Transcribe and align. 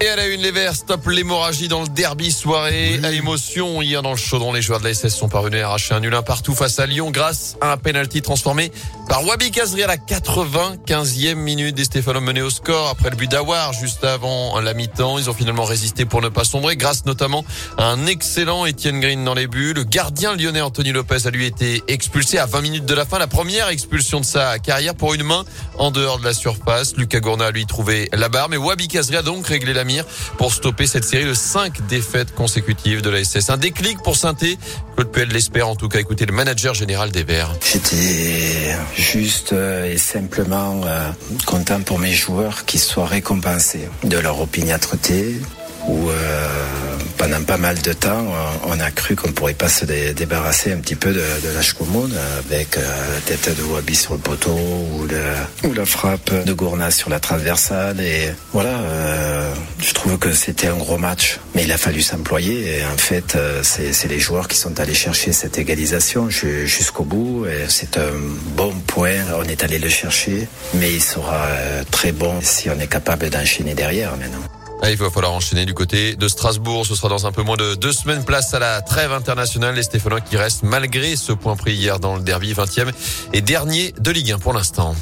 Et 0.00 0.08
à 0.08 0.14
la 0.14 0.28
une, 0.28 0.42
les 0.42 0.52
Verts 0.52 0.76
stop 0.76 1.08
l'hémorragie 1.08 1.66
dans 1.66 1.82
le 1.82 1.88
derby 1.88 2.30
soirée 2.30 3.00
à 3.02 3.10
émotion. 3.10 3.82
Hier 3.82 4.00
dans 4.00 4.12
le 4.12 4.16
chaudron, 4.16 4.52
les 4.52 4.62
joueurs 4.62 4.78
de 4.78 4.84
la 4.84 4.94
SS 4.94 5.08
sont 5.08 5.28
parvenus 5.28 5.60
à 5.60 5.66
arracher 5.66 5.92
un 5.92 5.98
nul 5.98 6.14
un 6.14 6.22
partout 6.22 6.54
face 6.54 6.78
à 6.78 6.86
Lyon 6.86 7.10
grâce 7.10 7.56
à 7.60 7.72
un 7.72 7.76
penalty 7.76 8.22
transformé 8.22 8.70
par 9.08 9.26
Wabi 9.26 9.50
Kazri 9.50 9.82
à 9.82 9.88
la 9.88 9.96
95e 9.96 11.34
minute. 11.34 11.74
Des 11.74 11.82
Stéphano 11.82 12.20
menés 12.20 12.42
au 12.42 12.50
score 12.50 12.90
après 12.90 13.10
le 13.10 13.16
but 13.16 13.28
d'Awar 13.28 13.72
juste 13.72 14.04
avant 14.04 14.60
la 14.60 14.72
mi-temps. 14.72 15.18
Ils 15.18 15.30
ont 15.30 15.34
finalement 15.34 15.64
résisté 15.64 16.04
pour 16.04 16.22
ne 16.22 16.28
pas 16.28 16.44
sombrer 16.44 16.76
grâce 16.76 17.04
notamment 17.04 17.44
à 17.76 17.86
un 17.86 18.06
excellent 18.06 18.68
Etienne 18.68 19.00
Green 19.00 19.24
dans 19.24 19.34
les 19.34 19.48
buts. 19.48 19.72
Le 19.74 19.82
gardien 19.82 20.36
lyonnais 20.36 20.60
Anthony 20.60 20.92
Lopez 20.92 21.26
a 21.26 21.30
lui 21.30 21.44
été 21.44 21.82
expulsé 21.88 22.38
à 22.38 22.46
20 22.46 22.60
minutes 22.60 22.86
de 22.86 22.94
la 22.94 23.04
fin. 23.04 23.18
La 23.18 23.26
première 23.26 23.68
expulsion 23.68 24.20
de 24.20 24.24
sa 24.24 24.60
carrière 24.60 24.94
pour 24.94 25.14
une 25.14 25.24
main 25.24 25.44
en 25.76 25.90
dehors 25.90 26.20
de 26.20 26.24
la 26.24 26.34
surface. 26.34 26.96
Lucas 26.96 27.18
Gourna 27.18 27.46
a 27.46 27.50
lui 27.50 27.66
trouvé 27.66 28.08
la 28.12 28.28
barre, 28.28 28.48
mais 28.48 28.56
Wabi 28.56 28.86
Kazri 28.86 29.16
a 29.16 29.22
donc 29.22 29.44
réglé 29.44 29.72
la 29.72 29.87
pour 30.36 30.52
stopper 30.52 30.86
cette 30.86 31.04
série 31.04 31.24
de 31.24 31.34
cinq 31.34 31.86
défaites 31.86 32.34
consécutives 32.34 33.02
de 33.02 33.10
la 33.10 33.24
SS. 33.24 33.50
Un 33.50 33.56
déclic 33.56 34.02
pour 34.02 34.16
Sainté. 34.16 34.58
Claude 34.94 35.10
Puel 35.10 35.28
l'espère 35.28 35.68
en 35.68 35.76
tout 35.76 35.88
cas. 35.88 35.98
Écoutez 35.98 36.26
le 36.26 36.32
manager 36.32 36.74
général 36.74 37.10
des 37.10 37.24
Verts. 37.24 37.54
J'étais 37.64 38.74
juste 38.96 39.52
euh, 39.52 39.92
et 39.92 39.98
simplement 39.98 40.80
euh, 40.84 41.10
content 41.46 41.80
pour 41.80 41.98
mes 41.98 42.12
joueurs 42.12 42.64
qui 42.64 42.78
soient 42.78 43.06
récompensés 43.06 43.88
de 44.04 44.18
leur 44.18 44.40
opiniâtreté 44.40 45.36
ou 45.86 46.10
euh, 46.10 46.48
pendant 47.16 47.42
pas 47.42 47.56
mal 47.56 47.80
de 47.80 47.92
temps, 47.92 48.26
on 48.66 48.78
a 48.78 48.90
cru 48.90 49.16
qu'on 49.16 49.32
pourrait 49.32 49.54
pas 49.54 49.68
se 49.68 49.84
débarrasser 49.84 50.72
un 50.72 50.78
petit 50.78 50.94
peu 50.94 51.12
de, 51.12 51.20
de 51.20 51.54
l'âge 51.54 51.72
commune 51.72 52.14
avec 52.38 52.76
euh, 52.76 52.80
la 53.14 53.20
tête 53.20 53.56
de 53.56 53.62
Wabi 53.62 53.94
sur 53.94 54.14
le 54.14 54.20
poteau 54.20 54.50
ou, 54.54 55.06
la 55.74 55.86
frappe 55.86 56.44
de 56.44 56.52
Gourna 56.52 56.90
sur 56.90 57.10
la 57.10 57.20
transversale. 57.20 58.00
Et 58.00 58.32
voilà, 58.52 58.70
je 59.78 59.94
trouve 59.94 60.18
que 60.18 60.32
c'était 60.32 60.68
un 60.68 60.76
gros 60.76 60.98
match, 60.98 61.38
mais 61.54 61.64
il 61.64 61.72
a 61.72 61.78
fallu 61.78 62.02
s'employer. 62.02 62.78
Et 62.78 62.84
en 62.84 62.96
fait, 62.96 63.36
euh, 63.36 63.60
c'est 63.62 64.08
les 64.08 64.18
joueurs 64.18 64.48
qui 64.48 64.56
sont 64.56 64.78
allés 64.80 64.94
chercher 64.94 65.32
cette 65.32 65.58
égalisation 65.58 66.28
jusqu'au 66.30 67.04
bout. 67.04 67.46
C'est 67.68 67.98
un 67.98 68.12
bon 68.56 68.72
point. 68.86 69.24
On 69.36 69.44
est 69.44 69.62
allé 69.64 69.78
le 69.78 69.88
chercher, 69.88 70.48
mais 70.74 70.92
il 70.92 71.02
sera 71.02 71.46
très 71.90 72.12
bon 72.12 72.40
si 72.42 72.70
on 72.70 72.78
est 72.78 72.86
capable 72.88 73.30
d'enchaîner 73.30 73.74
derrière 73.74 74.16
maintenant. 74.16 74.42
Ah, 74.80 74.90
il 74.90 74.96
va 74.96 75.10
falloir 75.10 75.32
enchaîner 75.32 75.66
du 75.66 75.74
côté 75.74 76.14
de 76.14 76.28
Strasbourg. 76.28 76.86
Ce 76.86 76.94
sera 76.94 77.08
dans 77.08 77.26
un 77.26 77.32
peu 77.32 77.42
moins 77.42 77.56
de 77.56 77.74
deux 77.74 77.92
semaines. 77.92 78.24
Place 78.24 78.54
à 78.54 78.60
la 78.60 78.80
trêve 78.80 79.12
internationale. 79.12 79.74
Les 79.74 79.82
Stéphanois 79.82 80.20
qui 80.20 80.36
restent 80.36 80.62
malgré 80.62 81.16
ce 81.16 81.32
point 81.32 81.56
pris 81.56 81.74
hier 81.74 81.98
dans 81.98 82.16
le 82.16 82.22
derby 82.22 82.52
20e 82.52 82.90
et 83.32 83.40
dernier 83.40 83.92
de 83.98 84.10
Ligue 84.10 84.32
1 84.32 84.38
pour 84.38 84.52
l'instant. 84.52 84.94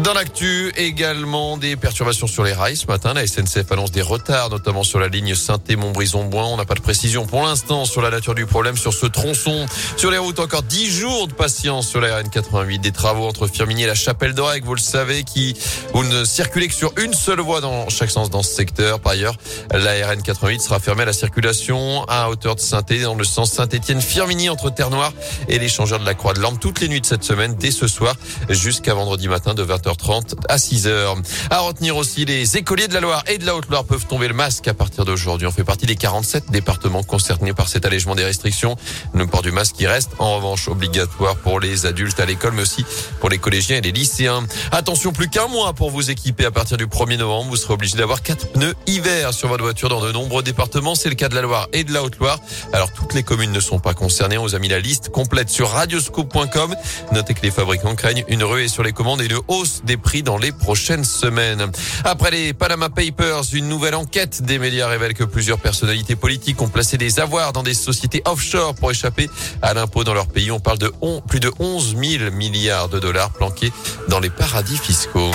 Dans 0.00 0.12
l'actu, 0.12 0.72
également 0.76 1.56
des 1.56 1.76
perturbations 1.76 2.26
sur 2.26 2.42
les 2.42 2.52
rails 2.52 2.76
ce 2.76 2.86
matin. 2.86 3.14
La 3.14 3.24
SNCF 3.28 3.70
annonce 3.70 3.92
des 3.92 4.02
retards, 4.02 4.50
notamment 4.50 4.82
sur 4.82 4.98
la 4.98 5.06
ligne 5.06 5.36
Saint-Montbrison-Boin. 5.36 6.46
On 6.46 6.56
n'a 6.56 6.64
pas 6.64 6.74
de 6.74 6.80
précision 6.80 7.26
pour 7.26 7.44
l'instant 7.44 7.84
sur 7.84 8.02
la 8.02 8.10
nature 8.10 8.34
du 8.34 8.44
problème 8.44 8.76
sur 8.76 8.92
ce 8.92 9.06
tronçon. 9.06 9.66
Sur 9.96 10.10
les 10.10 10.18
routes, 10.18 10.40
encore 10.40 10.64
10 10.64 10.90
jours 10.90 11.28
de 11.28 11.32
patience 11.32 11.86
sur 11.86 12.00
la 12.00 12.20
RN88. 12.20 12.80
Des 12.80 12.90
travaux 12.90 13.28
entre 13.28 13.46
Firminy 13.46 13.84
et 13.84 13.86
la 13.86 13.94
Chapelle 13.94 14.34
d'Orec, 14.34 14.64
vous 14.64 14.74
le 14.74 14.80
savez, 14.80 15.22
qui 15.22 15.56
vous 15.92 16.02
ne 16.02 16.24
circulez 16.24 16.66
que 16.66 16.74
sur 16.74 16.92
une 16.98 17.14
seule 17.14 17.40
voie 17.40 17.60
dans 17.60 17.88
chaque 17.88 18.10
sens 18.10 18.30
dans 18.30 18.42
ce 18.42 18.52
secteur. 18.52 18.98
Par 18.98 19.12
ailleurs, 19.12 19.36
la 19.70 19.94
RN88 20.12 20.58
sera 20.58 20.80
fermée 20.80 21.02
à 21.02 21.06
la 21.06 21.12
circulation 21.12 22.02
à 22.08 22.28
hauteur 22.30 22.56
de 22.56 22.60
saint 22.60 22.82
dans 22.82 23.14
le 23.14 23.24
sens 23.24 23.52
Saint-Étienne-Firminy 23.52 24.50
entre 24.50 24.70
Terre-Noire 24.70 25.12
et 25.48 25.60
l'échangeur 25.60 26.00
de 26.00 26.04
la 26.04 26.14
Croix 26.14 26.34
de 26.34 26.40
Lampe 26.40 26.58
toutes 26.58 26.80
les 26.80 26.88
nuits 26.88 27.00
de 27.00 27.06
cette 27.06 27.22
semaine, 27.22 27.54
dès 27.54 27.70
ce 27.70 27.86
soir 27.86 28.16
jusqu'à 28.50 28.92
vendredi 28.92 29.28
matin 29.28 29.54
de 29.54 29.62
20 29.62 29.83
30 29.92 30.36
à 30.48 30.56
6h. 30.56 31.16
À 31.50 31.60
retenir 31.60 31.96
aussi, 31.96 32.24
les 32.24 32.56
écoliers 32.56 32.88
de 32.88 32.94
la 32.94 33.00
Loire 33.00 33.24
et 33.26 33.38
de 33.38 33.46
la 33.46 33.54
Haute-Loire 33.54 33.84
peuvent 33.84 34.06
tomber 34.06 34.28
le 34.28 34.34
masque 34.34 34.68
à 34.68 34.74
partir 34.74 35.04
d'aujourd'hui. 35.04 35.46
On 35.46 35.52
fait 35.52 35.64
partie 35.64 35.86
des 35.86 35.96
47 35.96 36.50
départements 36.50 37.02
concernés 37.02 37.52
par 37.52 37.68
cet 37.68 37.84
allègement 37.84 38.14
des 38.14 38.24
restrictions. 38.24 38.76
Le 39.12 39.26
port 39.26 39.42
du 39.42 39.52
masque 39.52 39.76
qui 39.76 39.86
reste 39.86 40.10
en 40.18 40.36
revanche 40.36 40.68
obligatoire 40.68 41.36
pour 41.36 41.60
les 41.60 41.86
adultes 41.86 42.18
à 42.20 42.26
l'école, 42.26 42.54
mais 42.54 42.62
aussi 42.62 42.84
pour 43.20 43.28
les 43.28 43.38
collégiens 43.38 43.76
et 43.76 43.80
les 43.80 43.92
lycéens. 43.92 44.44
Attention, 44.72 45.12
plus 45.12 45.28
qu'un 45.28 45.48
mois 45.48 45.72
pour 45.74 45.90
vous 45.90 46.10
équiper 46.10 46.46
à 46.46 46.50
partir 46.50 46.76
du 46.76 46.86
1er 46.86 47.18
novembre. 47.18 47.50
Vous 47.50 47.56
serez 47.56 47.74
obligé 47.74 47.96
d'avoir 47.96 48.22
quatre 48.22 48.52
pneus 48.52 48.74
hiver 48.86 49.34
sur 49.34 49.48
votre 49.48 49.62
voiture 49.62 49.88
dans 49.88 50.00
de 50.00 50.12
nombreux 50.12 50.42
départements. 50.42 50.94
C'est 50.94 51.08
le 51.08 51.14
cas 51.14 51.28
de 51.28 51.34
la 51.34 51.42
Loire 51.42 51.68
et 51.72 51.84
de 51.84 51.92
la 51.92 52.02
Haute-Loire. 52.02 52.38
Alors, 52.72 52.92
toutes 52.92 53.14
les 53.14 53.22
communes 53.22 53.52
ne 53.52 53.60
sont 53.60 53.78
pas 53.78 53.94
concernées. 53.94 54.38
On 54.38 54.42
vous 54.42 54.54
a 54.54 54.58
mis 54.58 54.68
la 54.68 54.80
liste 54.80 55.10
complète 55.10 55.50
sur 55.50 55.70
radioscope.com. 55.70 56.74
Notez 57.12 57.34
que 57.34 57.42
les 57.42 57.50
fabricants 57.50 57.94
craignent 57.94 58.24
une 58.28 58.44
ruée 58.44 58.68
sur 58.68 58.82
les 58.82 58.92
commandes 58.92 59.20
et 59.20 59.26
une 59.26 59.40
hausse 59.48 59.73
des 59.82 59.96
prix 59.96 60.22
dans 60.22 60.38
les 60.38 60.52
prochaines 60.52 61.04
semaines. 61.04 61.70
Après 62.04 62.30
les 62.30 62.52
Panama 62.52 62.88
Papers, 62.88 63.42
une 63.52 63.68
nouvelle 63.68 63.94
enquête 63.94 64.42
des 64.42 64.58
médias 64.58 64.88
révèle 64.88 65.14
que 65.14 65.24
plusieurs 65.24 65.58
personnalités 65.58 66.16
politiques 66.16 66.60
ont 66.62 66.68
placé 66.68 66.98
des 66.98 67.20
avoirs 67.20 67.52
dans 67.52 67.62
des 67.62 67.74
sociétés 67.74 68.22
offshore 68.24 68.74
pour 68.74 68.90
échapper 68.90 69.28
à 69.62 69.74
l'impôt 69.74 70.04
dans 70.04 70.14
leur 70.14 70.28
pays. 70.28 70.50
On 70.50 70.60
parle 70.60 70.78
de 70.78 70.92
plus 71.26 71.40
de 71.40 71.50
11 71.58 71.96
000 71.96 72.30
milliards 72.32 72.88
de 72.88 72.98
dollars 72.98 73.30
planqués 73.30 73.72
dans 74.08 74.20
les 74.20 74.30
paradis 74.30 74.76
fiscaux. 74.76 75.30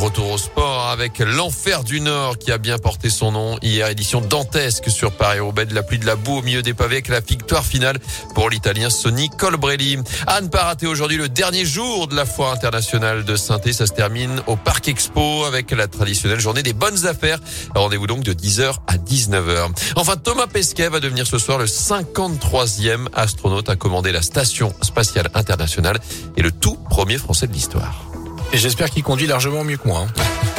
Retour 0.00 0.30
au 0.30 0.38
sport 0.38 0.88
avec 0.88 1.18
l'enfer 1.18 1.84
du 1.84 2.00
Nord 2.00 2.38
qui 2.38 2.50
a 2.52 2.56
bien 2.56 2.78
porté 2.78 3.10
son 3.10 3.32
nom. 3.32 3.58
Hier, 3.60 3.86
édition 3.88 4.22
dantesque 4.22 4.88
sur 4.88 5.12
Paris-Roubaix 5.12 5.66
de 5.66 5.74
la 5.74 5.82
pluie 5.82 5.98
de 5.98 6.06
la 6.06 6.16
boue 6.16 6.38
au 6.38 6.42
milieu 6.42 6.62
des 6.62 6.72
pavés 6.72 6.96
avec 6.96 7.08
la 7.08 7.20
victoire 7.20 7.66
finale 7.66 7.98
pour 8.34 8.48
l'Italien 8.48 8.88
Sonny 8.88 9.28
Colbrelli. 9.28 9.98
À 10.26 10.40
ne 10.40 10.48
pas 10.48 10.64
rater 10.64 10.86
aujourd'hui 10.86 11.18
le 11.18 11.28
dernier 11.28 11.66
jour 11.66 12.08
de 12.08 12.16
la 12.16 12.24
foire 12.24 12.54
internationale 12.54 13.26
de 13.26 13.36
saint 13.36 13.60
Ça 13.72 13.86
se 13.86 13.92
termine 13.92 14.40
au 14.46 14.56
Parc 14.56 14.88
Expo 14.88 15.44
avec 15.44 15.70
la 15.70 15.86
traditionnelle 15.86 16.40
journée 16.40 16.62
des 16.62 16.72
bonnes 16.72 17.06
affaires. 17.06 17.38
Rendez-vous 17.74 18.06
donc 18.06 18.22
de 18.22 18.32
10h 18.32 18.76
à 18.86 18.96
19h. 18.96 19.68
Enfin, 19.96 20.16
Thomas 20.16 20.46
Pesquet 20.46 20.88
va 20.88 21.00
devenir 21.00 21.26
ce 21.26 21.36
soir 21.36 21.58
le 21.58 21.66
53e 21.66 23.08
astronaute 23.12 23.68
à 23.68 23.76
commander 23.76 24.12
la 24.12 24.22
station 24.22 24.72
spatiale 24.80 25.30
internationale 25.34 25.98
et 26.38 26.42
le 26.42 26.52
tout 26.52 26.78
premier 26.88 27.18
français 27.18 27.46
de 27.46 27.52
l'histoire. 27.52 28.09
Et 28.52 28.58
j'espère 28.58 28.90
qu'il 28.90 29.02
conduit 29.02 29.26
largement 29.26 29.64
mieux 29.64 29.76
que 29.76 29.86
moi. 29.86 30.06
Hein. 30.06 30.49